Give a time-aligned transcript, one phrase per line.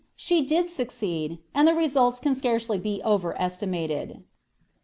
[0.15, 4.23] She did succeed, and the results can scarcely be overestimated.